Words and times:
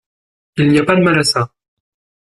Il 0.57 0.67
n’y 0.69 0.79
a 0.79 0.83
pas 0.83 0.95
de 0.95 1.03
mal 1.03 1.19
à 1.19 1.23
ça. 1.23 1.53